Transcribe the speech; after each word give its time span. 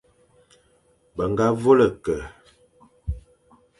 Be 1.15 1.23
ñga 1.31 1.47
vôl-e-ke, 1.61 2.17